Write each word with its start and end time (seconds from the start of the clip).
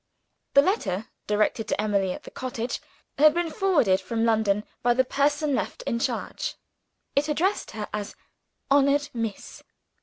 The 0.55 0.63
letter, 0.63 1.09
directed 1.27 1.67
to 1.67 1.79
Emily 1.79 2.11
at 2.11 2.23
the 2.23 2.31
cottage, 2.31 2.81
had 3.19 3.35
been 3.35 3.51
forwarded 3.51 4.01
from 4.01 4.25
London 4.25 4.63
by 4.81 4.95
the 4.95 5.03
person 5.05 5.53
left 5.53 5.83
in 5.83 5.99
charge. 5.99 6.55
It 7.15 7.29
addressed 7.29 7.69
her 7.77 7.87
as 7.93 8.15
"Honored 8.71 9.09
Miss." 9.13 9.61